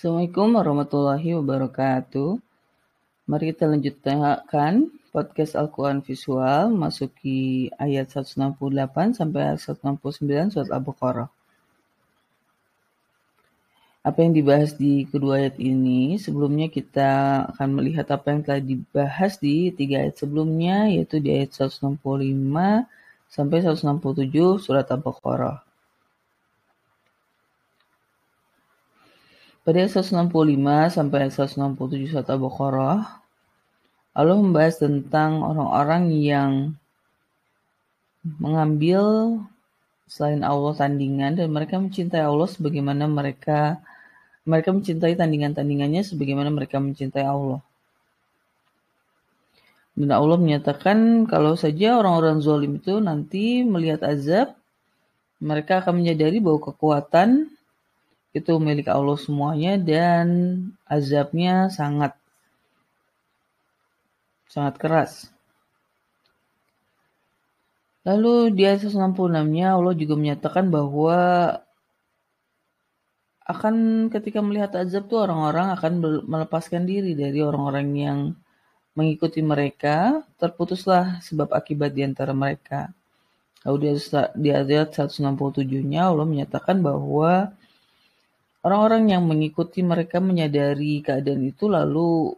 Assalamualaikum 0.00 0.56
warahmatullahi 0.56 1.36
wabarakatuh. 1.36 2.40
Mari 3.28 3.52
kita 3.52 3.68
lanjutkan 3.68 4.88
podcast 5.12 5.52
Al-Quran 5.52 6.00
Visual, 6.00 6.72
masuki 6.72 7.68
ayat 7.76 8.08
168 8.08 8.56
sampai 9.12 9.52
ayat 9.52 9.60
169 9.60 10.56
surat 10.56 10.72
Al-Baqarah. 10.72 11.28
Apa 14.00 14.24
yang 14.24 14.32
dibahas 14.32 14.72
di 14.72 15.04
kedua 15.04 15.36
ayat 15.36 15.60
ini, 15.60 16.16
sebelumnya 16.16 16.72
kita 16.72 17.44
akan 17.52 17.68
melihat 17.68 18.08
apa 18.08 18.32
yang 18.32 18.40
telah 18.40 18.64
dibahas 18.64 19.36
di 19.36 19.68
tiga 19.68 20.00
ayat 20.00 20.16
sebelumnya, 20.16 20.88
yaitu 20.88 21.20
di 21.20 21.28
ayat 21.28 21.52
165 21.52 22.00
sampai 23.28 23.58
167 23.68 24.64
surat 24.64 24.88
Al-Baqarah. 24.88 25.69
Pada 29.60 29.76
ayat 29.76 29.92
165 29.92 30.96
sampai 30.96 31.16
ayat 31.28 31.34
167 31.36 32.08
surat 32.08 32.26
Al-Baqarah, 32.32 33.20
Allah 34.16 34.36
membahas 34.40 34.80
tentang 34.80 35.44
orang-orang 35.44 36.08
yang 36.16 36.52
mengambil 38.40 39.36
selain 40.08 40.40
Allah 40.40 40.72
tandingan 40.72 41.36
dan 41.36 41.52
mereka 41.52 41.76
mencintai 41.76 42.24
Allah 42.24 42.48
sebagaimana 42.48 43.04
mereka 43.06 43.84
mereka 44.48 44.72
mencintai 44.72 45.14
tandingan-tandingannya 45.14 46.02
sebagaimana 46.08 46.48
mereka 46.48 46.80
mencintai 46.80 47.22
Allah. 47.22 47.60
Dan 49.92 50.08
Allah 50.16 50.40
menyatakan 50.40 51.28
kalau 51.28 51.54
saja 51.60 52.00
orang-orang 52.00 52.40
zalim 52.40 52.80
itu 52.80 52.96
nanti 52.98 53.60
melihat 53.60 54.00
azab, 54.08 54.56
mereka 55.36 55.84
akan 55.84 56.00
menyadari 56.00 56.40
bahwa 56.40 56.72
kekuatan 56.72 57.52
itu 58.30 58.52
milik 58.62 58.86
Allah 58.86 59.18
semuanya 59.18 59.74
dan 59.74 60.26
azabnya 60.86 61.66
sangat 61.70 62.14
sangat 64.46 64.74
keras. 64.78 65.12
Lalu 68.06 68.54
di 68.56 68.64
ayat 68.64 68.86
166-nya 68.86 69.76
Allah 69.76 69.94
juga 69.94 70.14
menyatakan 70.16 70.72
bahwa 70.72 71.18
akan 73.44 74.06
ketika 74.14 74.38
melihat 74.40 74.72
azab 74.78 75.10
tuh 75.10 75.26
orang-orang 75.26 75.74
akan 75.74 75.92
melepaskan 76.22 76.86
diri 76.86 77.18
dari 77.18 77.42
orang-orang 77.42 77.88
yang 77.98 78.18
mengikuti 78.94 79.42
mereka, 79.42 80.22
terputuslah 80.38 81.18
sebab 81.22 81.50
akibat 81.50 81.94
di 81.94 82.06
antara 82.06 82.30
mereka. 82.30 82.94
Lalu 83.66 83.98
di 84.38 84.48
ayat 84.48 84.96
167-nya 84.96 86.08
Allah 86.08 86.26
menyatakan 86.26 86.80
bahwa 86.80 87.52
Orang-orang 88.60 89.08
yang 89.08 89.24
mengikuti 89.24 89.80
mereka 89.80 90.20
menyadari 90.20 91.00
keadaan 91.00 91.48
itu 91.48 91.64
lalu 91.64 92.36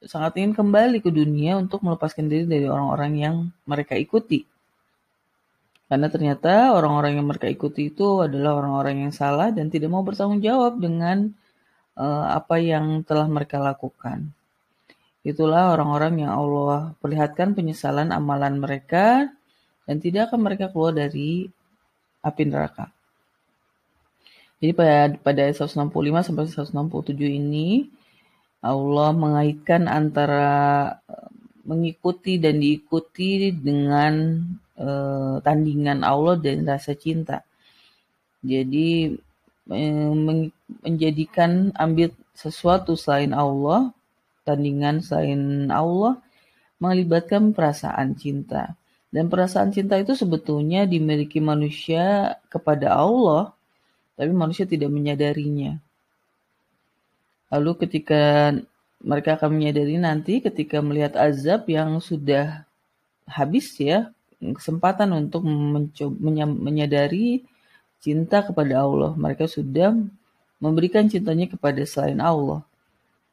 sangat 0.00 0.38
ingin 0.40 0.56
kembali 0.56 1.04
ke 1.04 1.10
dunia 1.12 1.58
untuk 1.60 1.84
melepaskan 1.84 2.30
diri 2.30 2.48
dari 2.48 2.64
orang-orang 2.64 3.12
yang 3.18 3.34
mereka 3.68 3.98
ikuti. 3.98 4.48
Karena 5.88 6.08
ternyata 6.12 6.72
orang-orang 6.76 7.20
yang 7.20 7.26
mereka 7.28 7.48
ikuti 7.48 7.88
itu 7.88 8.20
adalah 8.20 8.60
orang-orang 8.60 9.08
yang 9.08 9.12
salah 9.12 9.48
dan 9.48 9.72
tidak 9.72 9.88
mau 9.88 10.04
bertanggung 10.04 10.44
jawab 10.44 10.80
dengan 10.80 11.32
uh, 11.96 12.32
apa 12.32 12.60
yang 12.60 13.04
telah 13.04 13.24
mereka 13.24 13.56
lakukan. 13.56 14.28
Itulah 15.24 15.76
orang-orang 15.76 16.24
yang 16.24 16.32
Allah 16.32 16.92
perlihatkan 17.00 17.52
penyesalan 17.52 18.12
amalan 18.12 18.60
mereka 18.60 19.28
dan 19.88 19.96
tidak 20.00 20.32
akan 20.32 20.40
mereka 20.44 20.68
keluar 20.72 20.92
dari 20.92 21.48
api 22.20 22.42
neraka. 22.44 22.92
Jadi 24.58 24.72
pada 24.74 25.14
pada 25.22 25.42
165 25.54 26.26
sampai 26.26 26.44
167 26.50 27.14
ini 27.30 27.86
Allah 28.58 29.14
mengaitkan 29.14 29.86
antara 29.86 30.50
eh, 31.06 31.30
mengikuti 31.62 32.42
dan 32.42 32.64
diikuti 32.64 33.52
dengan 33.52 34.40
uh, 34.80 35.36
tandingan 35.44 36.00
Allah 36.00 36.40
dan 36.40 36.64
rasa 36.64 36.96
cinta. 36.96 37.44
Jadi 38.40 39.12
uh, 39.68 40.14
menjadikan 40.80 41.68
ambil 41.76 42.08
sesuatu 42.32 42.96
selain 42.96 43.36
Allah, 43.36 43.92
tandingan 44.48 45.04
selain 45.04 45.68
Allah, 45.68 46.16
melibatkan 46.80 47.52
perasaan 47.52 48.16
cinta. 48.16 48.74
Dan 49.12 49.28
perasaan 49.28 49.68
cinta 49.68 50.00
itu 50.00 50.16
sebetulnya 50.16 50.88
dimiliki 50.88 51.36
manusia 51.36 52.32
kepada 52.48 52.96
Allah 52.96 53.57
tapi 54.18 54.34
manusia 54.34 54.66
tidak 54.66 54.90
menyadarinya. 54.90 55.78
Lalu 57.54 57.86
ketika 57.86 58.50
mereka 58.98 59.38
akan 59.38 59.54
menyadari 59.54 59.94
nanti 59.94 60.42
ketika 60.42 60.82
melihat 60.82 61.14
azab 61.14 61.70
yang 61.70 62.02
sudah 62.02 62.66
habis 63.30 63.78
ya, 63.78 64.10
kesempatan 64.42 65.14
untuk 65.14 65.46
mencoba, 65.46 66.18
menyadari 66.50 67.46
cinta 68.02 68.42
kepada 68.42 68.82
Allah. 68.82 69.14
Mereka 69.14 69.46
sudah 69.46 69.94
memberikan 70.58 71.06
cintanya 71.06 71.46
kepada 71.46 71.78
selain 71.86 72.18
Allah. 72.18 72.66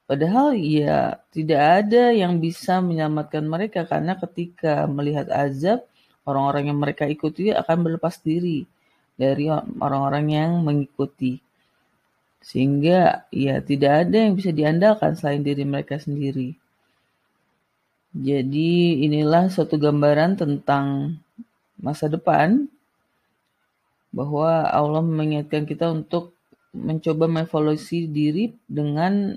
Padahal 0.06 0.54
ya 0.54 1.18
tidak 1.34 1.62
ada 1.82 2.14
yang 2.14 2.38
bisa 2.38 2.78
menyelamatkan 2.78 3.42
mereka 3.42 3.90
karena 3.90 4.14
ketika 4.14 4.86
melihat 4.86 5.34
azab, 5.34 5.82
orang-orang 6.30 6.70
yang 6.70 6.78
mereka 6.78 7.10
ikuti 7.10 7.50
akan 7.50 7.82
berlepas 7.82 8.22
diri 8.22 8.70
dari 9.16 9.48
orang-orang 9.52 10.26
yang 10.32 10.52
mengikuti. 10.62 11.40
Sehingga 12.46 13.26
ya 13.34 13.58
tidak 13.64 14.06
ada 14.06 14.18
yang 14.30 14.38
bisa 14.38 14.54
diandalkan 14.54 15.18
selain 15.18 15.42
diri 15.42 15.66
mereka 15.66 15.98
sendiri. 15.98 16.54
Jadi 18.16 19.04
inilah 19.04 19.52
suatu 19.52 19.76
gambaran 19.76 20.40
tentang 20.40 21.18
masa 21.76 22.08
depan 22.08 22.72
bahwa 24.16 24.64
Allah 24.72 25.04
mengingatkan 25.04 25.68
kita 25.68 25.92
untuk 25.92 26.32
mencoba 26.72 27.28
mengevaluasi 27.28 28.08
diri 28.08 28.56
dengan 28.68 29.36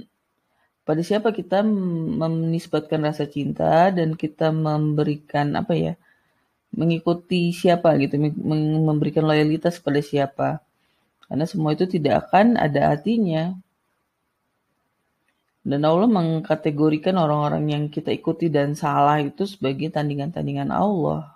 pada 0.87 1.03
siapa 1.03 1.35
kita 1.35 1.67
menisbatkan 1.67 3.03
rasa 3.03 3.27
cinta 3.27 3.91
dan 3.91 4.15
kita 4.15 4.55
memberikan 4.55 5.59
apa 5.59 5.75
ya 5.75 5.93
mengikuti 6.73 7.51
siapa 7.53 7.97
gitu, 8.01 8.21
memberikan 8.85 9.25
loyalitas 9.25 9.81
pada 9.81 10.01
siapa. 10.05 10.61
Karena 11.29 11.45
semua 11.45 11.77
itu 11.77 11.85
tidak 11.85 12.29
akan 12.29 12.57
ada 12.57 12.97
artinya. 12.97 13.53
Dan 15.69 15.85
Allah 15.85 16.09
mengkategorikan 16.09 17.13
orang-orang 17.21 17.65
yang 17.69 17.85
kita 17.93 18.09
ikuti 18.09 18.49
dan 18.49 18.73
salah 18.73 19.21
itu 19.21 19.45
sebagai 19.45 19.93
tandingan-tandingan 19.93 20.73
Allah. 20.73 21.29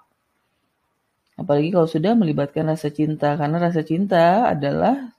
Apalagi 1.37 1.69
kalau 1.69 1.89
sudah 1.89 2.17
melibatkan 2.17 2.69
rasa 2.69 2.89
cinta, 2.89 3.37
karena 3.37 3.61
rasa 3.61 3.85
cinta 3.85 4.49
adalah 4.49 5.13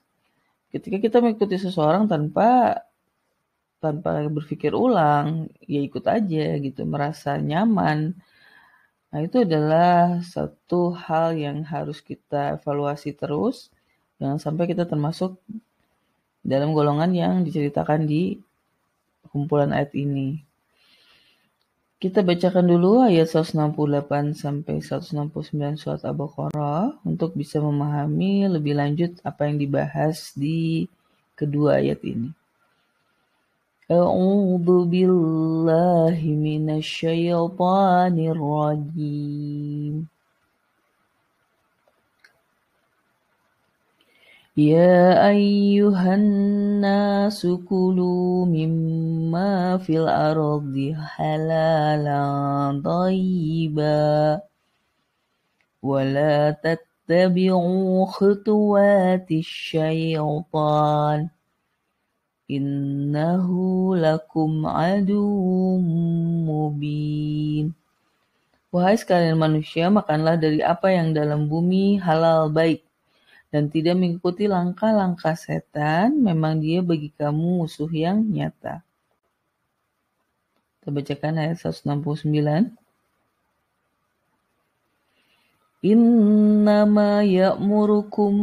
ketika 0.74 0.98
kita 0.98 1.16
mengikuti 1.22 1.54
seseorang 1.58 2.10
tanpa 2.10 2.82
tanpa 3.78 4.24
berpikir 4.32 4.72
ulang, 4.72 5.52
ya 5.68 5.78
ikut 5.84 6.02
aja 6.08 6.56
gitu, 6.58 6.82
merasa 6.88 7.36
nyaman, 7.36 8.16
Nah, 9.14 9.22
itu 9.22 9.46
adalah 9.46 10.18
satu 10.26 10.90
hal 10.90 11.38
yang 11.38 11.62
harus 11.62 12.02
kita 12.02 12.58
evaluasi 12.58 13.14
terus. 13.14 13.70
Jangan 14.18 14.42
sampai 14.42 14.66
kita 14.66 14.90
termasuk 14.90 15.38
dalam 16.42 16.74
golongan 16.74 17.14
yang 17.14 17.32
diceritakan 17.46 18.10
di 18.10 18.42
kumpulan 19.30 19.70
ayat 19.70 19.94
ini. 19.94 20.42
Kita 22.02 22.26
bacakan 22.26 22.66
dulu 22.66 23.06
ayat 23.06 23.30
168 23.30 24.34
sampai 24.34 24.82
169 24.82 25.78
surat 25.78 26.02
Al-Baqarah 26.02 26.98
untuk 27.06 27.38
bisa 27.38 27.62
memahami 27.62 28.50
lebih 28.50 28.74
lanjut 28.74 29.14
apa 29.22 29.46
yang 29.46 29.62
dibahas 29.62 30.34
di 30.34 30.90
kedua 31.38 31.78
ayat 31.78 32.02
ini. 32.02 32.34
أعوذ 33.90 34.84
بالله 34.88 36.16
من 36.24 36.70
الشيطان 36.70 38.18
الرجيم. 38.18 40.08
يا 44.56 45.28
أيها 45.28 46.14
الناس 46.14 47.46
كلوا 47.68 48.46
مما 48.46 49.76
في 49.76 49.98
الأرض 49.98 50.94
حلالا 50.96 52.22
طيبا 52.84 54.40
ولا 55.82 56.50
تتبعوا 56.50 58.06
خطوات 58.06 59.30
الشيطان. 59.30 61.28
Innahu 62.54 63.98
lakum 63.98 64.62
adum 64.62 65.82
mubin. 66.46 67.74
Wahai 68.70 68.94
sekalian 68.98 69.38
manusia, 69.38 69.90
makanlah 69.90 70.38
dari 70.38 70.62
apa 70.62 70.90
yang 70.90 71.14
dalam 71.14 71.46
bumi 71.50 71.98
halal 71.98 72.50
baik, 72.50 72.82
dan 73.54 73.70
tidak 73.70 73.94
mengikuti 73.94 74.50
langkah-langkah 74.50 75.38
setan, 75.38 76.18
memang 76.18 76.58
dia 76.58 76.82
bagi 76.82 77.10
kamu 77.14 77.62
musuh 77.62 77.90
yang 77.90 78.22
nyata. 78.22 78.82
Kita 80.82 80.90
bacakan 80.90 81.38
ayat 81.38 81.58
169. 81.58 82.74
Innama 85.84 87.22
ya'murukum 87.22 88.34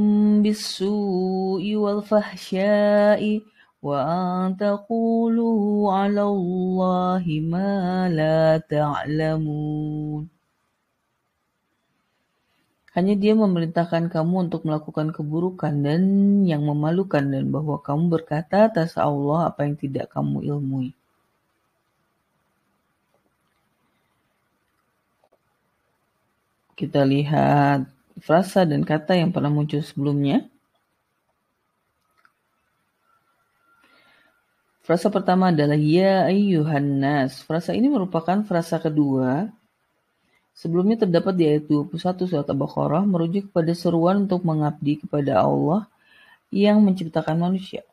bis-su'i 0.46 1.74
wal 1.76 2.06
fahsya'i 2.06 3.44
an 3.90 4.54
taqulu 4.62 5.90
'ala 5.90 6.24
Allahi 6.30 7.42
ma 7.42 8.06
la 8.06 8.62
ta'lamun. 8.62 10.30
Hanya 12.96 13.16
dia 13.16 13.34
memerintahkan 13.34 14.12
kamu 14.14 14.36
untuk 14.52 14.62
melakukan 14.68 15.16
keburukan 15.16 15.74
dan 15.82 16.04
yang 16.44 16.62
memalukan 16.68 17.24
dan 17.24 17.48
bahwa 17.48 17.80
kamu 17.80 18.04
berkata 18.12 18.68
atas 18.70 19.00
Allah 19.00 19.50
apa 19.50 19.64
yang 19.66 19.80
tidak 19.80 20.12
kamu 20.12 20.38
ilmui. 20.52 20.92
Kita 26.76 27.02
lihat 27.08 27.88
frasa 28.20 28.68
dan 28.68 28.84
kata 28.84 29.16
yang 29.16 29.32
pernah 29.32 29.50
muncul 29.54 29.80
sebelumnya. 29.80 30.52
Frasa 34.92 35.08
pertama 35.08 35.56
adalah 35.56 35.80
Ya 35.80 36.28
ayyuhan 36.28 37.00
nas. 37.00 37.40
Frasa 37.48 37.72
ini 37.72 37.88
merupakan 37.88 38.44
frasa 38.44 38.76
kedua 38.76 39.48
Sebelumnya 40.52 41.08
terdapat 41.08 41.32
di 41.40 41.48
ayat 41.48 41.64
21 41.72 42.28
surat 42.28 42.44
Al-Baqarah 42.44 43.08
merujuk 43.08 43.48
kepada 43.48 43.72
seruan 43.72 44.28
untuk 44.28 44.44
mengabdi 44.44 45.00
kepada 45.00 45.48
Allah 45.48 45.88
yang 46.52 46.84
menciptakan 46.84 47.40
manusia. 47.40 47.88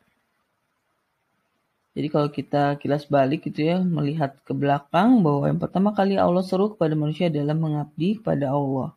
Jadi 1.95 2.11
kalau 2.11 2.27
kita 2.27 2.75
kilas 2.83 3.07
balik 3.07 3.47
gitu 3.47 3.63
ya, 3.63 3.79
melihat 3.79 4.35
ke 4.43 4.51
belakang 4.51 5.23
bahwa 5.23 5.47
yang 5.47 5.55
pertama 5.55 5.95
kali 5.95 6.19
Allah 6.19 6.43
seru 6.43 6.75
kepada 6.75 6.99
manusia 6.99 7.31
adalah 7.31 7.55
mengabdi 7.55 8.19
kepada 8.19 8.51
Allah. 8.51 8.91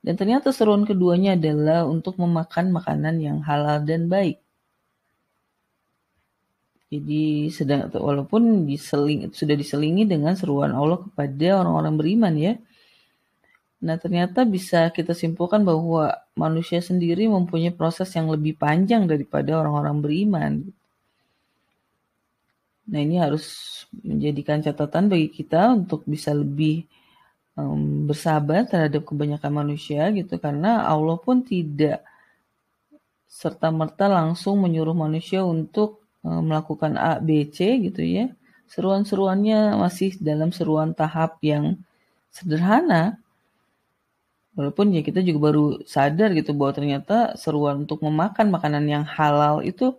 Dan 0.00 0.16
ternyata 0.16 0.56
seruan 0.56 0.88
keduanya 0.88 1.36
adalah 1.36 1.84
untuk 1.84 2.16
memakan 2.16 2.72
makanan 2.72 3.20
yang 3.20 3.44
halal 3.44 3.84
dan 3.84 4.08
baik. 4.08 4.40
Jadi 6.92 7.48
sedang 7.48 7.88
walaupun 7.88 8.68
diseling, 8.68 9.32
sudah 9.32 9.56
diselingi 9.56 10.04
dengan 10.04 10.36
seruan 10.36 10.76
Allah 10.76 11.00
kepada 11.00 11.64
orang-orang 11.64 11.94
beriman 11.96 12.34
ya, 12.36 12.52
Nah, 13.82 13.98
ternyata 13.98 14.46
bisa 14.46 14.94
kita 14.94 15.10
simpulkan 15.10 15.66
bahwa 15.66 16.14
manusia 16.38 16.78
sendiri 16.78 17.26
mempunyai 17.26 17.74
proses 17.74 18.14
yang 18.14 18.30
lebih 18.30 18.54
panjang 18.54 19.10
daripada 19.10 19.58
orang-orang 19.58 19.96
beriman. 19.98 20.52
Nah, 22.86 23.00
ini 23.02 23.18
harus 23.18 23.46
menjadikan 24.06 24.62
catatan 24.62 25.10
bagi 25.10 25.34
kita 25.34 25.74
untuk 25.74 26.06
bisa 26.06 26.30
lebih 26.30 26.86
um, 27.58 28.06
bersabar 28.06 28.62
terhadap 28.70 29.02
kebanyakan 29.02 29.50
manusia 29.50 30.06
gitu 30.14 30.38
karena 30.38 30.86
Allah 30.86 31.18
pun 31.18 31.42
tidak 31.42 32.06
serta 33.26 33.74
merta 33.74 34.06
langsung 34.06 34.62
menyuruh 34.62 34.94
manusia 34.94 35.42
untuk 35.42 36.01
melakukan 36.22 36.94
A, 36.98 37.18
B, 37.18 37.50
C 37.50 37.78
gitu 37.86 38.02
ya. 38.02 38.30
Seruan-seruannya 38.72 39.76
masih 39.76 40.16
dalam 40.22 40.50
seruan 40.54 40.96
tahap 40.96 41.38
yang 41.44 41.76
sederhana 42.32 43.22
Walaupun 44.52 44.92
ya 44.92 45.00
kita 45.00 45.24
juga 45.24 45.38
baru 45.48 45.64
sadar 45.88 46.28
gitu 46.36 46.52
bahwa 46.52 46.72
ternyata 46.76 47.16
seruan 47.40 47.88
untuk 47.88 48.04
memakan 48.04 48.52
makanan 48.52 48.84
yang 48.84 49.04
halal 49.16 49.64
itu 49.64 49.96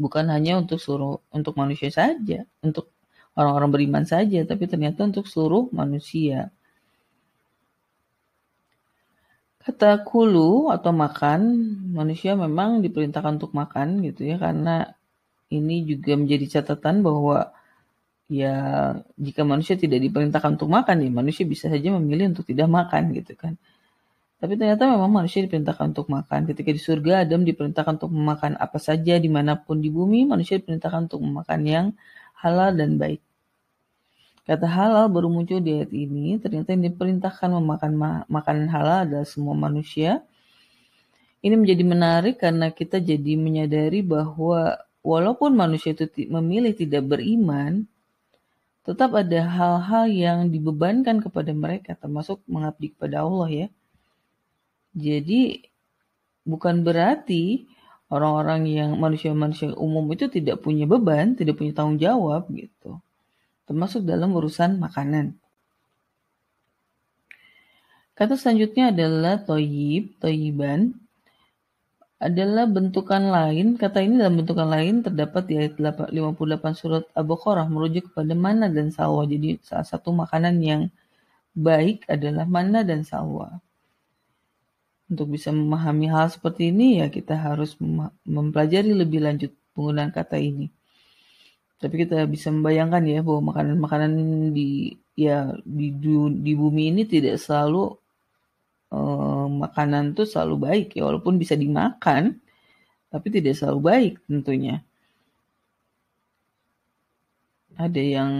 bukan 0.00 0.24
hanya 0.32 0.52
untuk 0.62 0.78
suruh 0.80 1.20
untuk 1.28 1.52
manusia 1.60 1.90
saja, 1.92 2.38
untuk 2.64 2.88
orang-orang 3.36 3.70
beriman 3.74 4.04
saja, 4.08 4.40
tapi 4.48 4.64
ternyata 4.64 5.04
untuk 5.04 5.28
seluruh 5.28 5.68
manusia. 5.76 6.48
Kata 9.78 10.02
kulu 10.02 10.74
atau 10.74 10.90
makan, 10.90 11.40
manusia 11.94 12.34
memang 12.34 12.82
diperintahkan 12.82 13.38
untuk 13.38 13.54
makan 13.54 14.02
gitu 14.02 14.26
ya, 14.26 14.34
karena 14.34 14.90
ini 15.54 15.86
juga 15.86 16.18
menjadi 16.18 16.58
catatan 16.58 17.06
bahwa 17.06 17.54
ya 18.26 18.54
jika 19.14 19.46
manusia 19.46 19.78
tidak 19.78 20.02
diperintahkan 20.02 20.58
untuk 20.58 20.66
makan 20.66 21.06
ya 21.06 21.10
manusia 21.14 21.46
bisa 21.46 21.70
saja 21.70 21.94
memilih 21.94 22.34
untuk 22.34 22.42
tidak 22.50 22.66
makan 22.66 23.14
gitu 23.22 23.38
kan. 23.38 23.54
Tapi 24.42 24.58
ternyata 24.58 24.90
memang 24.90 25.22
manusia 25.22 25.46
diperintahkan 25.46 25.94
untuk 25.94 26.10
makan. 26.10 26.50
Ketika 26.50 26.74
di 26.74 26.82
surga 26.82 27.22
Adam 27.22 27.46
diperintahkan 27.46 28.02
untuk 28.02 28.10
memakan 28.10 28.58
apa 28.58 28.82
saja 28.82 29.14
di 29.14 29.30
mana 29.30 29.62
pun 29.62 29.78
di 29.78 29.94
bumi 29.94 30.26
manusia 30.26 30.58
diperintahkan 30.58 31.06
untuk 31.06 31.22
memakan 31.22 31.60
yang 31.62 31.86
halal 32.42 32.74
dan 32.74 32.98
baik 32.98 33.22
kata 34.48 34.64
halal 34.64 35.12
baru 35.12 35.28
muncul 35.28 35.60
di 35.60 35.76
ayat 35.76 35.92
ini 35.92 36.40
ternyata 36.40 36.72
yang 36.72 36.88
diperintahkan 36.88 37.48
memakan 37.52 37.92
ma 37.92 38.10
makanan 38.32 38.66
halal 38.72 38.98
adalah 39.04 39.28
semua 39.28 39.52
manusia 39.52 40.24
ini 41.38 41.54
menjadi 41.54 41.84
menarik 41.86 42.34
karena 42.42 42.74
kita 42.74 42.98
jadi 42.98 43.38
menyadari 43.38 44.02
bahwa 44.02 44.74
walaupun 45.06 45.54
manusia 45.54 45.94
itu 45.94 46.10
memilih 46.26 46.74
tidak 46.74 47.06
beriman, 47.06 47.86
tetap 48.82 49.14
ada 49.14 49.46
hal-hal 49.46 50.04
yang 50.10 50.38
dibebankan 50.50 51.22
kepada 51.22 51.54
mereka, 51.54 51.94
termasuk 51.94 52.42
mengabdi 52.50 52.90
kepada 52.96 53.22
Allah 53.22 53.48
ya. 53.48 53.68
Jadi 54.98 55.62
bukan 56.42 56.82
berarti 56.82 57.68
orang-orang 58.10 58.66
yang 58.66 58.90
manusia-manusia 58.98 59.76
umum 59.78 60.10
itu 60.10 60.26
tidak 60.26 60.64
punya 60.64 60.90
beban, 60.90 61.38
tidak 61.38 61.60
punya 61.60 61.70
tanggung 61.76 62.00
jawab 62.00 62.50
gitu. 62.50 62.98
Termasuk 63.68 64.08
dalam 64.08 64.32
urusan 64.32 64.80
makanan. 64.80 65.36
Kata 68.16 68.34
selanjutnya 68.34 68.90
adalah 68.90 69.44
toyib, 69.44 70.16
toyiban 70.18 70.96
adalah 72.18 72.66
bentukan 72.66 73.30
lain. 73.30 73.78
Kata 73.78 74.02
ini 74.02 74.18
dalam 74.18 74.42
bentukan 74.42 74.66
lain 74.66 75.06
terdapat 75.06 75.46
di 75.46 75.54
ayat 75.54 75.78
58 75.78 76.10
surat 76.74 77.04
Al-Baqarah 77.14 77.68
merujuk 77.70 78.10
kepada 78.10 78.34
mana 78.34 78.66
dan 78.66 78.90
salwa. 78.90 79.22
Jadi 79.22 79.62
salah 79.62 79.86
satu 79.86 80.10
makanan 80.10 80.58
yang 80.58 80.82
baik 81.54 82.08
adalah 82.10 82.48
mana 82.48 82.82
dan 82.82 83.06
salwa. 83.06 83.62
Untuk 85.06 85.38
bisa 85.38 85.54
memahami 85.54 86.10
hal 86.10 86.32
seperti 86.32 86.74
ini 86.74 87.00
ya 87.00 87.12
kita 87.12 87.38
harus 87.38 87.78
mempelajari 88.26 88.92
lebih 88.96 89.22
lanjut 89.22 89.54
penggunaan 89.76 90.10
kata 90.10 90.42
ini. 90.42 90.74
Tapi 91.78 91.94
kita 92.02 92.26
bisa 92.26 92.50
membayangkan 92.50 93.02
ya 93.06 93.22
bahwa 93.22 93.54
makanan-makanan 93.54 94.10
di 94.50 94.98
ya 95.14 95.54
di 95.62 95.94
di 96.42 96.52
bumi 96.58 96.90
ini 96.90 97.02
tidak 97.06 97.38
selalu 97.38 97.94
uh, 98.90 99.46
makanan 99.46 100.18
tuh 100.18 100.26
selalu 100.26 100.54
baik 100.66 100.86
ya. 100.98 101.06
Walaupun 101.06 101.38
bisa 101.38 101.54
dimakan 101.54 102.42
tapi 103.08 103.26
tidak 103.30 103.54
selalu 103.54 103.80
baik 103.80 104.12
tentunya. 104.26 104.82
Ada 107.78 108.02
yang 108.02 108.30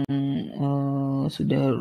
uh, 0.59 1.31
sudah 1.31 1.79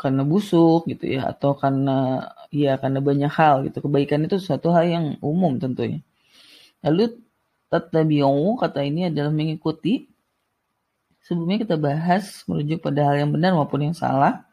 karena 0.00 0.22
busuk 0.24 0.88
gitu 0.88 1.04
ya 1.04 1.28
atau 1.28 1.52
karena 1.52 2.32
ya 2.48 2.80
karena 2.80 3.00
banyak 3.04 3.32
hal 3.32 3.68
gitu. 3.68 3.84
Kebaikan 3.84 4.24
itu 4.24 4.40
suatu 4.40 4.72
hal 4.72 4.88
yang 4.88 5.06
umum 5.20 5.60
tentunya. 5.60 6.00
Lalu 6.80 7.20
tatabi'u 7.68 8.56
kata 8.56 8.80
ini 8.88 9.12
adalah 9.12 9.28
mengikuti 9.28 10.08
sebelumnya 11.28 11.60
kita 11.60 11.76
bahas 11.76 12.40
merujuk 12.48 12.80
pada 12.80 13.04
hal 13.04 13.20
yang 13.20 13.30
benar 13.36 13.52
maupun 13.52 13.92
yang 13.92 13.96
salah 13.96 14.48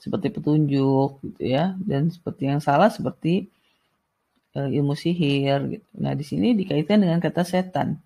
seperti 0.00 0.32
petunjuk 0.32 1.20
gitu 1.20 1.42
ya 1.44 1.76
dan 1.84 2.08
seperti 2.08 2.48
yang 2.48 2.60
salah 2.64 2.88
seperti 2.88 3.52
uh, 4.56 4.68
ilmu 4.72 4.96
sihir 4.96 5.60
gitu. 5.76 5.88
Nah, 6.00 6.16
di 6.16 6.24
sini 6.24 6.56
dikaitkan 6.56 7.04
dengan 7.04 7.20
kata 7.20 7.44
setan. 7.44 8.00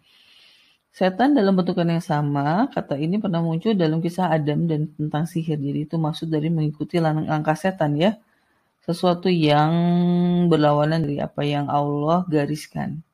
Setan 0.90 1.38
dalam 1.38 1.54
bentukan 1.54 1.86
yang 1.86 2.02
sama, 2.02 2.66
kata 2.74 2.98
ini 2.98 3.22
pernah 3.22 3.38
muncul 3.38 3.78
dalam 3.78 4.02
kisah 4.02 4.26
Adam 4.26 4.66
dan 4.66 4.90
tentang 4.98 5.22
sihir. 5.22 5.54
Jadi 5.54 5.86
itu 5.86 5.94
maksud 5.94 6.26
dari 6.26 6.50
mengikuti 6.50 6.98
langkah 6.98 7.54
setan 7.54 7.94
ya. 7.94 8.18
Sesuatu 8.82 9.30
yang 9.30 9.70
berlawanan 10.50 11.06
dari 11.06 11.22
apa 11.22 11.46
yang 11.46 11.70
Allah 11.70 12.26
gariskan. 12.26 13.06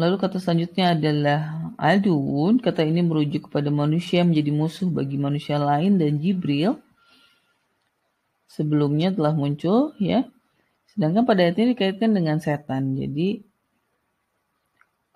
Lalu 0.00 0.16
kata 0.16 0.40
selanjutnya 0.40 0.96
adalah 0.96 1.40
adun. 1.76 2.56
Kata 2.60 2.80
ini 2.80 3.04
merujuk 3.04 3.52
kepada 3.52 3.68
manusia 3.68 4.24
menjadi 4.24 4.50
musuh 4.52 4.88
bagi 4.88 5.20
manusia 5.20 5.60
lain 5.60 6.00
dan 6.00 6.16
Jibril. 6.16 6.80
Sebelumnya 8.48 9.12
telah 9.12 9.36
muncul 9.36 9.92
ya. 10.00 10.24
Sedangkan 10.90 11.28
pada 11.28 11.44
ayat 11.44 11.60
ini 11.60 11.76
dikaitkan 11.76 12.10
dengan 12.10 12.40
setan. 12.40 12.96
Jadi 12.96 13.44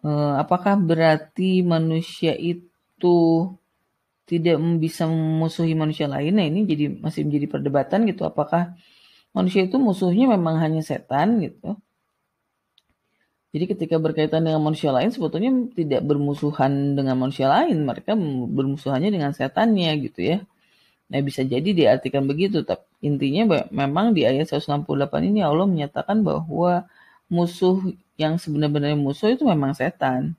eh, 0.04 0.34
apakah 0.38 0.76
berarti 0.76 1.64
manusia 1.64 2.36
itu 2.36 3.48
tidak 4.24 4.56
bisa 4.80 5.08
memusuhi 5.08 5.72
manusia 5.72 6.04
lain? 6.08 6.36
Nah 6.36 6.46
ini 6.48 6.68
jadi 6.68 6.92
masih 7.00 7.24
menjadi 7.24 7.46
perdebatan 7.48 8.04
gitu. 8.08 8.28
Apakah 8.28 8.76
manusia 9.32 9.64
itu 9.66 9.76
musuhnya 9.80 10.30
memang 10.30 10.60
hanya 10.60 10.84
setan 10.84 11.40
gitu. 11.40 11.80
Jadi 13.54 13.70
ketika 13.70 14.02
berkaitan 14.02 14.42
dengan 14.42 14.58
manusia 14.58 14.90
lain 14.90 15.14
sebetulnya 15.14 15.54
tidak 15.78 16.02
bermusuhan 16.02 16.98
dengan 16.98 17.14
manusia 17.14 17.46
lain, 17.46 17.86
mereka 17.86 18.18
bermusuhannya 18.50 19.14
dengan 19.14 19.30
setannya 19.30 19.94
gitu 20.02 20.26
ya. 20.26 20.38
Nah 21.06 21.22
bisa 21.22 21.46
jadi 21.46 21.70
diartikan 21.70 22.26
begitu, 22.26 22.66
tapi 22.66 22.82
intinya 22.98 23.62
memang 23.70 24.10
di 24.10 24.26
ayat 24.26 24.50
168 24.50 24.90
ini 25.30 25.46
Allah 25.46 25.70
menyatakan 25.70 26.26
bahwa 26.26 26.82
musuh 27.30 27.94
yang 28.18 28.42
sebenarnya 28.42 28.98
musuh 28.98 29.30
itu 29.30 29.46
memang 29.46 29.70
setan. 29.70 30.34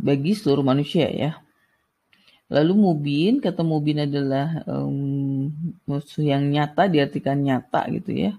Bagi 0.00 0.32
seluruh 0.32 0.64
manusia 0.64 1.12
ya. 1.12 1.44
Lalu 2.48 2.72
mubin, 2.72 3.34
kata 3.44 3.60
mubin 3.60 4.08
adalah 4.08 4.64
um, 4.64 5.52
musuh 5.84 6.24
yang 6.24 6.48
nyata, 6.48 6.88
diartikan 6.88 7.36
nyata 7.44 7.84
gitu 7.92 8.16
ya 8.16 8.32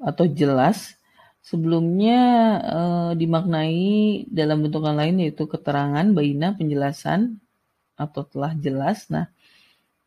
atau 0.00 0.24
jelas 0.24 0.96
sebelumnya 1.40 2.20
uh, 2.64 3.12
dimaknai 3.16 4.24
dalam 4.28 4.64
bentukan 4.64 4.96
lain 4.96 5.20
yaitu 5.24 5.44
keterangan, 5.48 6.04
baina, 6.12 6.56
penjelasan 6.56 7.40
atau 7.96 8.24
telah 8.24 8.52
jelas. 8.56 9.08
Nah, 9.12 9.28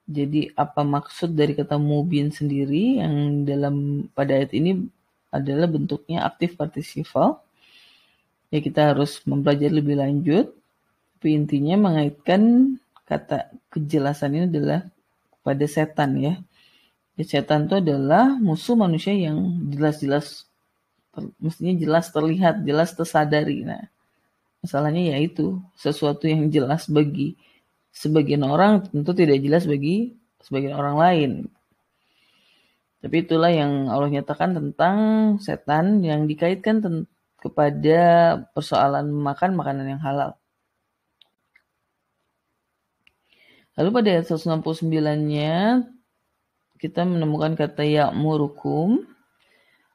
jadi 0.09 0.51
apa 0.57 0.83
maksud 0.83 1.31
dari 1.37 1.55
kata 1.55 1.79
mubin 1.79 2.33
sendiri 2.33 2.99
yang 2.99 3.45
dalam 3.47 4.07
pada 4.11 4.35
ayat 4.35 4.51
ini 4.51 4.83
adalah 5.33 5.65
bentuknya 5.65 6.25
aktif 6.27 6.53
partisiple. 6.59 7.39
Ya 8.53 8.59
kita 8.61 8.93
harus 8.93 9.21
mempelajari 9.25 9.73
lebih 9.81 9.97
lanjut. 9.97 10.53
Tapi 11.17 11.39
intinya 11.39 11.89
mengaitkan 11.89 12.75
kata 13.07 13.49
kejelasan 13.71 14.35
ini 14.35 14.45
adalah 14.51 14.85
pada 15.41 15.65
setan 15.65 16.19
ya. 16.19 16.35
Ya, 17.13 17.23
setan 17.29 17.69
itu 17.69 17.77
adalah 17.77 18.33
musuh 18.41 18.73
manusia 18.73 19.13
yang 19.13 19.37
jelas-jelas 19.69 20.49
mestinya 21.37 21.73
jelas 21.77 22.09
terlihat, 22.09 22.65
jelas 22.65 22.89
tersadari. 22.97 23.61
Nah, 23.61 23.85
masalahnya 24.65 25.13
yaitu 25.13 25.61
sesuatu 25.77 26.25
yang 26.25 26.49
jelas 26.49 26.89
bagi 26.89 27.37
sebagian 27.93 28.41
orang 28.41 28.89
tentu 28.89 29.13
tidak 29.13 29.37
jelas 29.45 29.69
bagi 29.69 30.17
sebagian 30.41 30.73
orang 30.73 30.97
lain. 30.97 31.31
Tapi 33.03 33.15
itulah 33.19 33.51
yang 33.51 33.91
Allah 33.91 34.09
nyatakan 34.09 34.55
tentang 34.57 34.97
setan 35.37 36.01
yang 36.01 36.25
dikaitkan 36.25 36.81
kepada 37.37 37.99
persoalan 38.55 39.11
makan 39.11 39.59
makanan 39.59 39.85
yang 39.85 40.01
halal. 40.01 40.39
Lalu 43.75 43.89
pada 43.91 44.07
ayat 44.07 44.25
169-nya 44.31 45.83
kita 46.83 47.07
menemukan 47.07 47.55
kata 47.55 47.87
ya'murukum. 47.87 49.07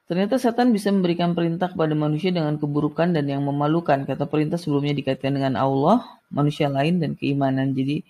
Ternyata 0.09 0.41
setan 0.41 0.73
bisa 0.73 0.89
memberikan 0.89 1.37
perintah 1.37 1.69
kepada 1.69 1.93
manusia 1.93 2.33
dengan 2.33 2.57
keburukan 2.57 3.13
dan 3.13 3.29
yang 3.29 3.45
memalukan. 3.45 4.09
Kata 4.09 4.25
perintah 4.25 4.57
sebelumnya 4.57 4.97
dikaitkan 4.97 5.37
dengan 5.37 5.53
Allah, 5.53 6.01
manusia 6.33 6.65
lain, 6.65 6.97
dan 6.97 7.13
keimanan. 7.13 7.77
Jadi 7.77 8.01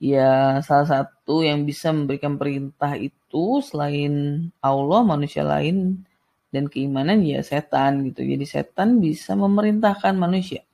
ya 0.00 0.64
salah 0.64 0.88
satu 0.88 1.44
yang 1.44 1.68
bisa 1.68 1.92
memberikan 1.92 2.40
perintah 2.40 2.96
itu 2.96 3.60
selain 3.60 4.48
Allah, 4.64 5.04
manusia 5.04 5.44
lain, 5.44 6.00
dan 6.48 6.72
keimanan 6.72 7.20
ya 7.20 7.44
setan 7.44 8.00
gitu. 8.08 8.24
Jadi 8.24 8.48
setan 8.48 9.04
bisa 9.04 9.36
memerintahkan 9.36 10.16
manusia. 10.16 10.64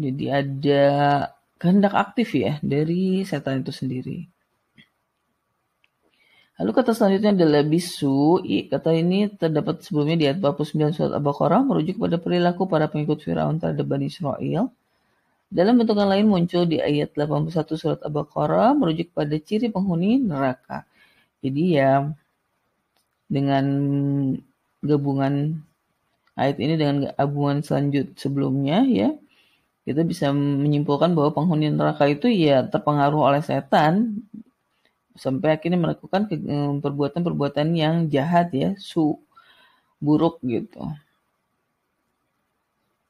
Jadi 0.00 0.32
ada 0.32 0.84
kehendak 1.60 1.92
aktif 1.92 2.32
ya 2.32 2.56
dari 2.64 3.20
setan 3.28 3.60
itu 3.60 3.68
sendiri. 3.68 4.39
Lalu 6.60 6.70
kata 6.76 6.92
selanjutnya 6.92 7.32
adalah 7.32 7.64
bisu. 7.64 8.44
Kata 8.68 8.92
ini 8.92 9.32
terdapat 9.32 9.80
sebelumnya 9.80 10.16
di 10.20 10.24
ayat 10.28 10.44
49 10.44 10.92
surat 10.92 11.12
Al-Baqarah 11.16 11.64
merujuk 11.64 11.96
pada 11.96 12.20
perilaku 12.20 12.68
para 12.68 12.84
pengikut 12.84 13.24
Firaun 13.24 13.56
terhadap 13.56 13.88
Bani 13.88 14.12
Israel. 14.12 14.68
Dalam 15.48 15.80
bentukan 15.80 16.04
lain 16.04 16.28
muncul 16.28 16.68
di 16.68 16.76
ayat 16.76 17.16
81 17.16 17.80
surat 17.80 18.00
Al-Baqarah 18.04 18.76
merujuk 18.76 19.08
pada 19.16 19.32
ciri 19.40 19.72
penghuni 19.72 20.20
neraka. 20.20 20.84
Jadi 21.40 21.80
ya 21.80 22.12
dengan 23.24 23.64
gabungan 24.84 25.64
ayat 26.36 26.56
ini 26.60 26.74
dengan 26.76 27.08
gabungan 27.16 27.64
selanjut 27.64 28.20
sebelumnya 28.20 28.84
ya 28.84 29.16
kita 29.88 30.04
bisa 30.04 30.28
menyimpulkan 30.34 31.16
bahwa 31.16 31.32
penghuni 31.32 31.72
neraka 31.72 32.04
itu 32.04 32.28
ya 32.28 32.68
terpengaruh 32.68 33.32
oleh 33.32 33.40
setan 33.40 34.20
sampai 35.16 35.58
akhirnya 35.58 35.80
melakukan 35.80 36.30
perbuatan-perbuatan 36.82 37.68
yang 37.74 37.94
jahat 38.12 38.50
ya, 38.54 38.74
su 38.78 39.18
buruk 39.98 40.38
gitu. 40.46 40.80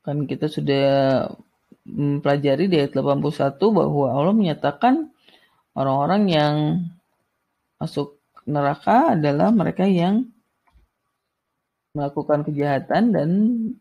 Kan 0.01 0.25
kita 0.25 0.49
sudah 0.49 0.87
mempelajari 1.85 2.69
di 2.69 2.77
ayat 2.81 2.93
81 2.97 3.57
bahwa 3.73 4.07
Allah 4.13 4.35
menyatakan 4.37 5.09
orang-orang 5.77 6.23
yang 6.29 6.55
masuk 7.81 8.21
neraka 8.45 9.17
adalah 9.17 9.49
mereka 9.53 9.85
yang 9.89 10.29
melakukan 11.91 12.47
kejahatan 12.47 13.11
dan 13.11 13.29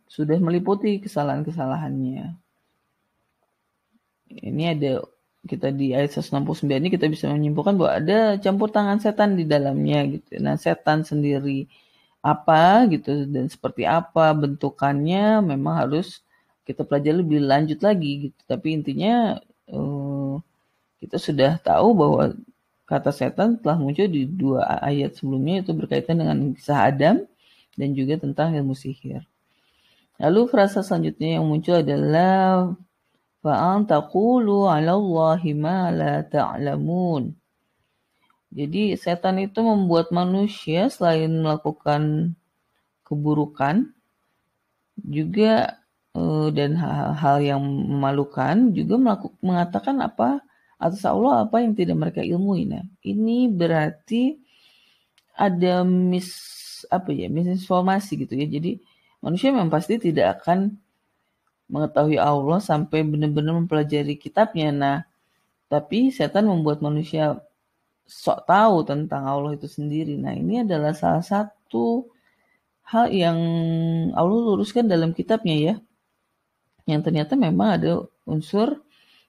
sudah 0.10 0.38
meliputi 0.42 0.98
kesalahan-kesalahannya. 0.98 2.34
Ini 4.30 4.64
ada 4.78 5.06
kita 5.48 5.72
di 5.72 5.96
ayat 5.96 6.20
169 6.20 6.68
ini 6.68 6.90
kita 6.92 7.08
bisa 7.08 7.32
menyimpulkan 7.32 7.80
bahwa 7.80 7.92
ada 7.96 8.20
campur 8.44 8.68
tangan 8.68 9.00
setan 9.00 9.40
di 9.40 9.48
dalamnya 9.48 10.04
gitu. 10.20 10.36
Nah, 10.44 10.60
setan 10.60 11.08
sendiri 11.08 11.70
apa 12.20 12.84
gitu 12.92 13.24
dan 13.32 13.48
seperti 13.48 13.88
apa 13.88 14.36
bentukannya 14.36 15.40
memang 15.40 15.88
harus 15.88 16.20
kita 16.68 16.84
pelajari 16.84 17.24
lebih 17.24 17.40
lanjut 17.48 17.80
lagi 17.80 18.30
gitu. 18.30 18.40
Tapi 18.44 18.68
intinya 18.76 19.40
uh, 19.72 20.36
kita 21.00 21.16
sudah 21.16 21.56
tahu 21.64 21.96
bahwa 21.96 22.36
kata 22.84 23.12
setan 23.16 23.56
telah 23.64 23.80
muncul 23.80 24.10
di 24.12 24.28
dua 24.28 24.82
ayat 24.84 25.16
sebelumnya 25.16 25.64
itu 25.64 25.72
berkaitan 25.72 26.20
dengan 26.20 26.52
kisah 26.52 26.90
Adam 26.92 27.24
dan 27.80 27.90
juga 27.96 28.20
tentang 28.20 28.52
ilmu 28.52 28.76
sihir. 28.76 29.24
Lalu 30.20 30.52
frasa 30.52 30.84
selanjutnya 30.84 31.40
yang 31.40 31.48
muncul 31.48 31.80
adalah 31.80 32.76
fa'an 33.44 33.88
taqulu 33.88 34.68
'ala 34.68 34.96
Allahi 34.96 35.52
ma 35.56 35.90
la 35.92 36.24
ta'lamun. 36.24 37.36
Jadi 38.50 38.98
setan 38.98 39.38
itu 39.38 39.62
membuat 39.62 40.10
manusia 40.10 40.90
selain 40.90 41.30
melakukan 41.30 42.34
keburukan 43.06 43.94
juga 44.98 45.82
eh, 46.18 46.48
dan 46.54 46.74
hal-hal 46.76 47.38
yang 47.46 47.62
memalukan 47.62 48.74
juga 48.74 48.96
melakukan 48.98 49.40
mengatakan 49.46 49.96
apa 50.02 50.42
atas 50.80 51.04
Allah 51.06 51.46
apa 51.46 51.62
yang 51.62 51.78
tidak 51.78 52.00
mereka 52.00 52.22
ilmui. 52.26 52.66
Nah, 52.66 52.88
ini 53.04 53.52
berarti 53.52 54.40
ada 55.36 55.84
mis 55.86 56.32
apa 56.88 57.12
ya 57.12 57.28
misinformasi 57.28 58.26
gitu 58.26 58.34
ya. 58.34 58.48
Jadi 58.48 58.80
manusia 59.22 59.52
memang 59.52 59.70
pasti 59.70 60.00
tidak 60.00 60.42
akan 60.42 60.80
mengetahui 61.70 62.18
Allah 62.18 62.60
sampai 62.60 63.06
benar-benar 63.06 63.54
mempelajari 63.56 64.18
kitabnya. 64.18 64.74
Nah, 64.74 64.98
tapi 65.70 66.10
setan 66.10 66.50
membuat 66.50 66.82
manusia 66.82 67.40
sok 68.10 68.50
tahu 68.50 68.82
tentang 68.90 69.30
Allah 69.30 69.54
itu 69.54 69.70
sendiri. 69.70 70.18
Nah, 70.18 70.34
ini 70.34 70.66
adalah 70.66 70.98
salah 70.98 71.22
satu 71.22 72.10
hal 72.90 73.14
yang 73.14 73.38
Allah 74.18 74.40
luruskan 74.50 74.90
dalam 74.90 75.14
kitabnya 75.14 75.56
ya. 75.56 75.76
Yang 76.90 77.02
ternyata 77.06 77.38
memang 77.38 77.78
ada 77.78 77.92
unsur 78.26 78.82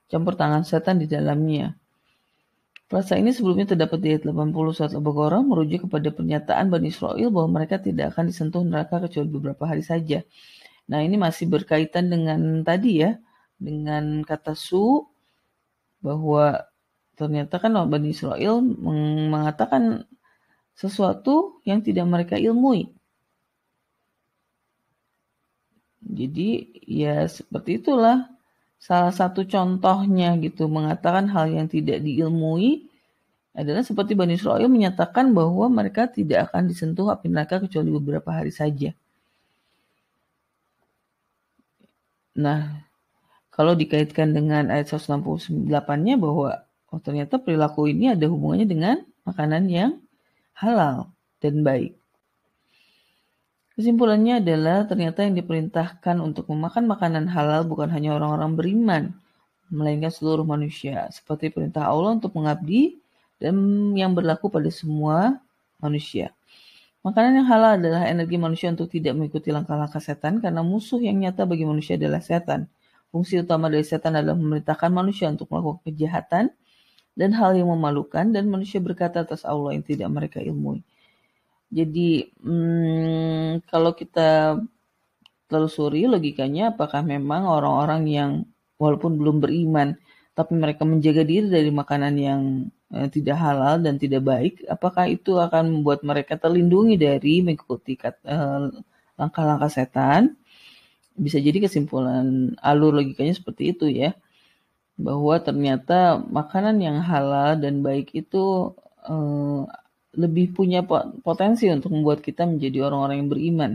campur 0.09 0.33
tangan 0.33 0.65
setan 0.65 0.97
di 0.97 1.05
dalamnya. 1.05 1.77
Frasa 2.91 3.15
ini 3.15 3.31
sebelumnya 3.31 3.71
terdapat 3.71 4.03
di 4.03 4.11
ayat 4.11 4.27
80 4.27 4.75
surat 4.75 4.91
Al-Baqarah 4.91 5.39
merujuk 5.47 5.87
kepada 5.87 6.11
pernyataan 6.11 6.67
Bani 6.67 6.91
Israel 6.91 7.31
bahwa 7.31 7.61
mereka 7.61 7.79
tidak 7.79 8.11
akan 8.11 8.27
disentuh 8.27 8.67
neraka 8.67 8.99
kecuali 9.07 9.31
beberapa 9.31 9.63
hari 9.63 9.79
saja. 9.79 10.27
Nah, 10.89 10.99
ini 11.05 11.15
masih 11.19 11.45
berkaitan 11.51 12.09
dengan 12.09 12.65
tadi 12.65 13.03
ya, 13.03 13.17
dengan 13.61 14.25
kata 14.25 14.57
su 14.57 15.05
bahwa 16.01 16.65
ternyata 17.13 17.61
kan 17.61 17.77
Bani 17.85 18.09
Israel 18.09 18.57
mengatakan 19.29 20.09
sesuatu 20.73 21.61
yang 21.69 21.85
tidak 21.85 22.09
mereka 22.09 22.35
ilmui. 22.41 22.89
Jadi 26.01 26.49
ya 26.89 27.29
seperti 27.29 27.77
itulah 27.77 28.25
salah 28.81 29.13
satu 29.13 29.45
contohnya 29.45 30.33
gitu 30.41 30.65
mengatakan 30.65 31.29
hal 31.29 31.53
yang 31.53 31.69
tidak 31.69 32.01
diilmui 32.01 32.89
adalah 33.53 33.85
seperti 33.85 34.17
Bani 34.17 34.33
Israel 34.39 34.65
menyatakan 34.65 35.29
bahwa 35.37 35.69
mereka 35.69 36.09
tidak 36.09 36.49
akan 36.49 36.65
disentuh 36.65 37.13
api 37.13 37.29
neraka 37.29 37.61
kecuali 37.61 37.93
beberapa 37.93 38.33
hari 38.33 38.49
saja. 38.49 38.97
Nah, 42.37 42.87
kalau 43.51 43.75
dikaitkan 43.75 44.31
dengan 44.31 44.71
ayat 44.71 44.95
168-nya 44.95 46.15
bahwa 46.15 46.63
oh 46.91 46.99
ternyata 47.03 47.39
perilaku 47.39 47.91
ini 47.91 48.15
ada 48.15 48.27
hubungannya 48.31 48.67
dengan 48.67 48.95
makanan 49.27 49.67
yang 49.67 49.91
halal 50.55 51.11
dan 51.43 51.63
baik. 51.63 51.95
Kesimpulannya 53.75 54.43
adalah 54.43 54.83
ternyata 54.83 55.23
yang 55.23 55.33
diperintahkan 55.35 56.19
untuk 56.19 56.51
memakan 56.51 56.85
makanan 56.91 57.25
halal 57.31 57.63
bukan 57.63 57.87
hanya 57.89 58.13
orang-orang 58.19 58.51
beriman, 58.53 59.03
melainkan 59.71 60.11
seluruh 60.11 60.43
manusia, 60.43 61.07
seperti 61.09 61.49
perintah 61.49 61.87
Allah 61.87 62.19
untuk 62.19 62.35
mengabdi 62.35 62.99
dan 63.39 63.55
yang 63.95 64.11
berlaku 64.11 64.51
pada 64.51 64.67
semua 64.69 65.39
manusia. 65.79 66.35
Makanan 67.01 67.41
yang 67.41 67.47
halal 67.49 67.81
adalah 67.81 68.05
energi 68.05 68.37
manusia 68.37 68.69
untuk 68.69 68.85
tidak 68.85 69.17
mengikuti 69.17 69.49
langkah-langkah 69.49 69.97
setan 69.97 70.37
karena 70.37 70.61
musuh 70.61 71.01
yang 71.01 71.17
nyata 71.17 71.49
bagi 71.49 71.65
manusia 71.65 71.97
adalah 71.97 72.21
setan. 72.21 72.69
Fungsi 73.09 73.41
utama 73.41 73.73
dari 73.73 73.81
setan 73.81 74.13
adalah 74.13 74.37
memerintahkan 74.37 74.93
manusia 74.93 75.25
untuk 75.25 75.49
melakukan 75.49 75.81
kejahatan 75.89 76.53
dan 77.17 77.29
hal 77.33 77.57
yang 77.57 77.73
memalukan 77.73 78.29
dan 78.29 78.45
manusia 78.47 78.77
berkata 78.77 79.25
atas 79.25 79.41
Allah 79.49 79.73
yang 79.73 79.81
tidak 79.81 80.13
mereka 80.13 80.45
ilmui. 80.45 80.85
Jadi 81.73 82.29
hmm, 82.37 83.65
kalau 83.65 83.97
kita 83.97 84.61
telusuri 85.49 86.05
logikanya 86.05 86.77
apakah 86.77 87.01
memang 87.01 87.49
orang-orang 87.49 88.01
yang 88.07 88.31
walaupun 88.77 89.17
belum 89.17 89.41
beriman 89.41 89.97
tapi 90.37 90.53
mereka 90.55 90.83
menjaga 90.87 91.23
diri 91.27 91.47
dari 91.51 91.71
makanan 91.71 92.13
yang 92.15 92.41
eh, 92.95 93.07
tidak 93.11 93.37
halal 93.39 93.75
dan 93.83 93.95
tidak 93.99 94.21
baik, 94.23 94.53
apakah 94.67 95.05
itu 95.11 95.35
akan 95.37 95.81
membuat 95.81 95.99
mereka 96.07 96.39
terlindungi 96.39 96.95
dari 96.95 97.43
mengikuti 97.43 97.99
eh, 97.99 98.61
langkah-langkah 99.19 99.71
setan? 99.71 100.39
Bisa 101.15 101.37
jadi 101.43 101.67
kesimpulan 101.67 102.55
alur 102.63 102.95
logikanya 102.95 103.35
seperti 103.35 103.75
itu 103.75 103.85
ya, 103.91 104.15
bahwa 104.95 105.35
ternyata 105.43 106.19
makanan 106.19 106.79
yang 106.79 106.97
halal 107.03 107.59
dan 107.59 107.83
baik 107.83 108.15
itu 108.15 108.75
eh, 109.07 109.61
lebih 110.11 110.51
punya 110.55 110.83
potensi 111.23 111.71
untuk 111.71 111.91
membuat 111.95 112.19
kita 112.19 112.43
menjadi 112.43 112.87
orang-orang 112.87 113.15
yang 113.23 113.31
beriman. 113.31 113.71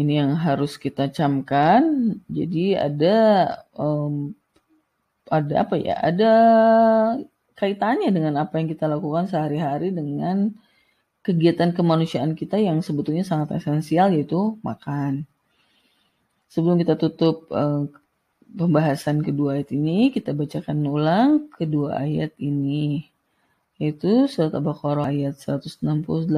Ini 0.00 0.12
yang 0.24 0.32
harus 0.40 0.80
kita 0.80 1.12
camkan. 1.12 2.16
Jadi 2.32 2.72
ada 2.72 3.16
um, 3.76 4.32
ada 5.28 5.54
apa 5.68 5.76
ya? 5.76 6.00
Ada 6.00 6.32
kaitannya 7.52 8.08
dengan 8.08 8.40
apa 8.40 8.56
yang 8.56 8.72
kita 8.72 8.88
lakukan 8.88 9.28
sehari-hari 9.28 9.92
dengan 9.92 10.56
kegiatan 11.20 11.76
kemanusiaan 11.76 12.32
kita 12.32 12.56
yang 12.56 12.80
sebetulnya 12.80 13.28
sangat 13.28 13.60
esensial 13.60 14.16
yaitu 14.16 14.56
makan. 14.64 15.28
Sebelum 16.48 16.80
kita 16.80 16.96
tutup 16.96 17.44
uh, 17.52 17.84
pembahasan 18.56 19.20
kedua 19.20 19.60
ayat 19.60 19.70
ini, 19.76 20.08
kita 20.08 20.32
bacakan 20.32 20.80
ulang 20.88 21.52
kedua 21.52 22.00
ayat 22.00 22.32
ini 22.40 23.04
yaitu 23.80 24.28
surat 24.28 24.52
Al-Baqarah 24.52 25.08
ayat 25.08 25.40
168 25.40 26.28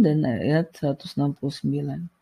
dan 0.00 0.18
ayat 0.24 0.72
169. 0.80 2.15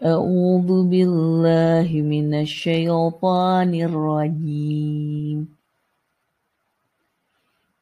أعوذ 0.00 0.88
بالله 0.88 1.88
من 1.92 2.34
الشيطان 2.34 3.74
الرجيم. 3.74 5.48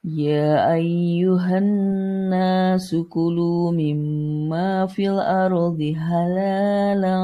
يا 0.05 0.75
أيها 0.75 1.59
الناس 1.59 2.95
كلوا 3.11 3.71
مما 3.71 4.87
في 4.87 5.11
الأرض 5.11 5.95
حلالا 5.95 7.19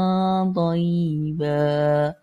طيبا 0.56 2.14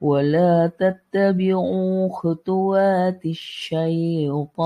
ولا 0.00 0.72
تتبعوا 0.78 2.08
خطوات 2.08 3.26
الشيطان. 3.26 4.64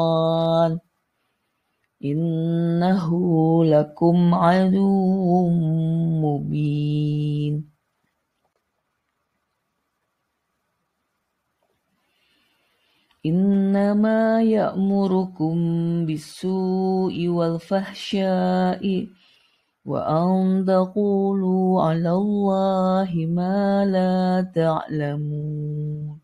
إنه 2.05 3.11
لكم 3.65 4.35
عدو 4.35 5.49
مبين. 6.23 7.71
إنما 13.27 14.43
يأمركم 14.43 15.57
بالسوء 16.07 17.29
والفحشاء 17.29 19.07
وأن 19.85 20.65
تقولوا 20.67 21.83
على 21.83 22.11
الله 22.11 23.27
ما 23.29 23.85
لا 23.87 24.53
تعلمون. 24.55 26.24